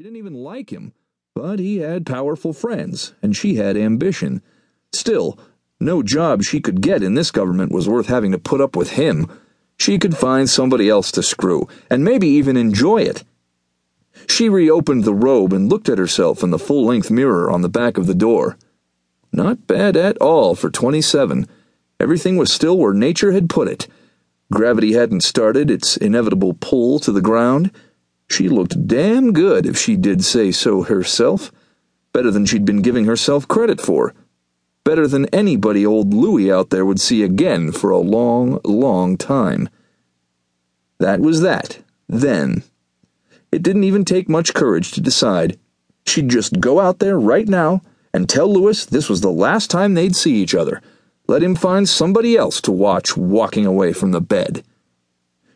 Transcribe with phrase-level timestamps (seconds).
[0.00, 0.94] She didn't even like him,
[1.34, 4.40] but he had powerful friends, and she had ambition.
[4.94, 5.38] Still,
[5.78, 8.92] no job she could get in this government was worth having to put up with
[8.92, 9.26] him.
[9.76, 13.24] She could find somebody else to screw, and maybe even enjoy it.
[14.26, 17.68] She reopened the robe and looked at herself in the full length mirror on the
[17.68, 18.56] back of the door.
[19.34, 21.46] Not bad at all for 27.
[22.00, 23.86] Everything was still where nature had put it.
[24.50, 27.70] Gravity hadn't started its inevitable pull to the ground.
[28.30, 31.50] She looked damn good if she did say so herself.
[32.12, 34.14] Better than she'd been giving herself credit for.
[34.84, 39.68] Better than anybody old Louis out there would see again for a long, long time.
[40.98, 41.80] That was that.
[42.08, 42.62] Then.
[43.52, 45.58] It didn't even take much courage to decide.
[46.06, 47.82] She'd just go out there right now
[48.14, 50.80] and tell Louis this was the last time they'd see each other.
[51.26, 54.64] Let him find somebody else to watch walking away from the bed.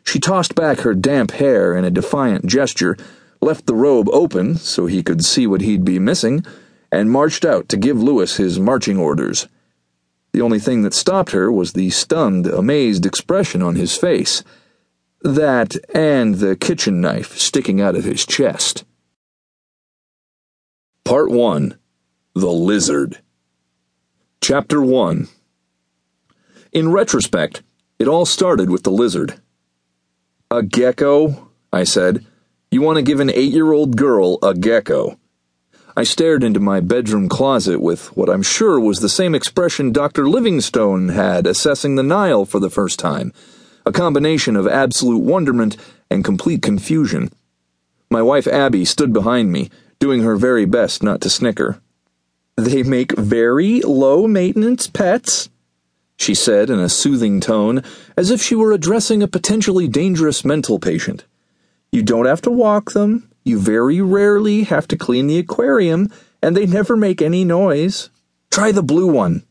[0.05, 2.95] She tossed back her damp hair in a defiant gesture,
[3.41, 6.45] left the robe open so he could see what he'd be missing,
[6.91, 9.47] and marched out to give Louis his marching orders.
[10.31, 14.43] The only thing that stopped her was the stunned, amazed expression on his face.
[15.21, 18.85] That and the kitchen knife sticking out of his chest.
[21.03, 21.77] Part 1
[22.33, 23.21] The Lizard.
[24.41, 25.27] Chapter 1
[26.71, 27.63] In retrospect,
[27.97, 29.41] it all started with the lizard.
[30.51, 31.49] A gecko?
[31.73, 32.25] I said.
[32.69, 35.17] You want to give an eight year old girl a gecko?
[35.97, 40.29] I stared into my bedroom closet with what I'm sure was the same expression Dr.
[40.29, 43.33] Livingstone had assessing the Nile for the first time
[43.87, 45.77] a combination of absolute wonderment
[46.11, 47.31] and complete confusion.
[48.11, 51.81] My wife Abby stood behind me doing her very best not to snicker.
[52.55, 55.49] They make very low maintenance pets,
[56.17, 57.83] she said in a soothing tone,
[58.15, 61.25] as if she were addressing a potentially dangerous mental patient.
[61.91, 66.09] You don't have to walk them, you very rarely have to clean the aquarium,
[66.41, 68.09] and they never make any noise.
[68.51, 69.45] Try the blue one.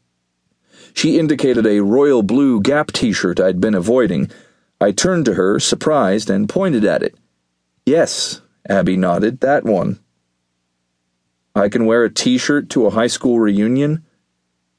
[0.95, 4.31] She indicated a royal blue Gap t shirt I'd been avoiding.
[4.81, 7.17] I turned to her, surprised, and pointed at it.
[7.85, 9.99] Yes, Abby nodded, that one.
[11.55, 14.05] I can wear a t shirt to a high school reunion?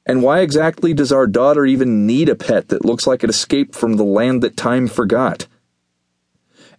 [0.06, 3.74] And why exactly does our daughter even need a pet that looks like it escaped
[3.74, 5.48] from the land that time forgot?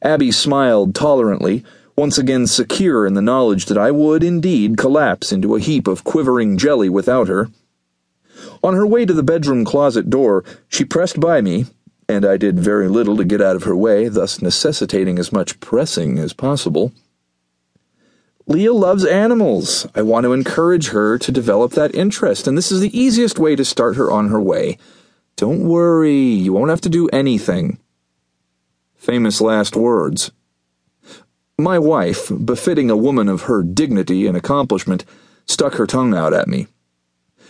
[0.02, 1.66] Abby smiled tolerantly,
[1.98, 6.06] once again secure in the knowledge that I would indeed collapse into a heap of
[6.06, 7.50] quivering jelly without her.
[8.64, 11.66] On her way to the bedroom closet door, she pressed by me,
[12.08, 15.60] and I did very little to get out of her way, thus necessitating as much
[15.60, 16.94] pressing as possible.
[18.50, 19.86] Leah loves animals.
[19.94, 23.58] I want to encourage her to develop that interest, and this is the easiest way
[23.58, 24.78] to start her on her way.
[25.36, 27.78] Don't worry, you won't have to do anything.
[28.96, 30.32] Famous last words.
[31.60, 35.04] My wife, befitting a woman of her dignity and accomplishment,
[35.46, 36.68] stuck her tongue out at me.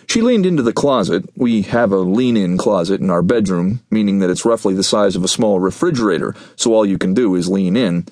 [0.08, 1.30] She leaned into the closet.
[1.36, 5.16] We have a lean in closet in our bedroom, meaning that it's roughly the size
[5.16, 8.08] of a small refrigerator, so all you can do is lean in,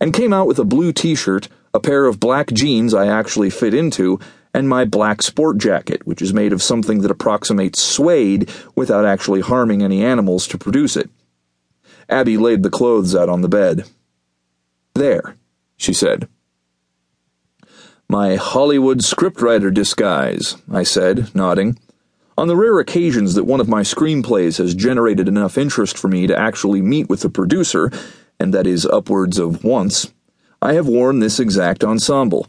[0.00, 3.50] and came out with a blue t shirt a pair of black jeans I actually
[3.50, 4.18] fit into,
[4.54, 9.40] and my black sport jacket, which is made of something that approximates suede without actually
[9.40, 11.10] harming any animals to produce it.
[12.08, 13.84] Abby laid the clothes out on the bed.
[14.94, 15.36] There,
[15.76, 16.28] she said.
[18.08, 21.78] My Hollywood scriptwriter disguise, I said, nodding.
[22.38, 26.26] On the rare occasions that one of my screenplays has generated enough interest for me
[26.26, 27.90] to actually meet with the producer,
[28.40, 30.10] and that is upwards of once,
[30.60, 32.46] I have worn this exact ensemble.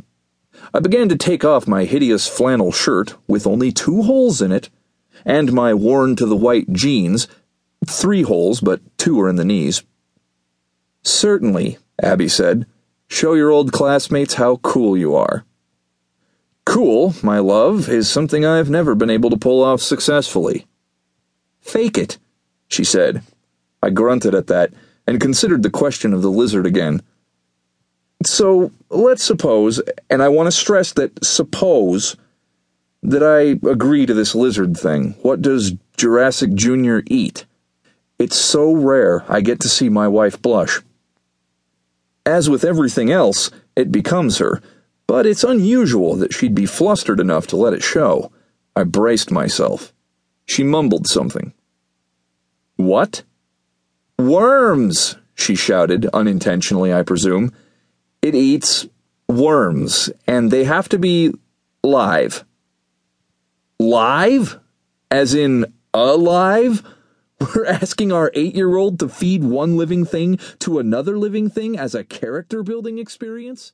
[0.73, 4.69] I began to take off my hideous flannel shirt with only two holes in it,
[5.25, 7.27] and my worn to the white jeans,
[7.85, 9.83] three holes, but two are in the knees.
[11.03, 12.65] Certainly, Abby said.
[13.07, 15.43] Show your old classmates how cool you are.
[16.65, 20.67] Cool, my love, is something I've never been able to pull off successfully.
[21.59, 22.19] Fake it,
[22.67, 23.23] she said.
[23.81, 24.71] I grunted at that
[25.07, 27.01] and considered the question of the lizard again.
[28.25, 32.17] So let's suppose, and I want to stress that suppose,
[33.01, 35.15] that I agree to this lizard thing.
[35.21, 36.99] What does Jurassic Jr.
[37.07, 37.45] eat?
[38.17, 40.81] It's so rare I get to see my wife blush.
[42.25, 44.61] As with everything else, it becomes her,
[45.07, 48.31] but it's unusual that she'd be flustered enough to let it show.
[48.75, 49.93] I braced myself.
[50.45, 51.53] She mumbled something.
[52.75, 53.23] What?
[54.17, 57.53] Worms, she shouted, unintentionally, I presume
[58.21, 58.87] it eats
[59.27, 61.33] worms, and they have to be
[61.83, 62.45] live.
[63.79, 64.59] Live?
[65.11, 66.83] As in alive?
[67.55, 71.77] We're asking our eight year old to feed one living thing to another living thing
[71.77, 73.73] as a character building experience?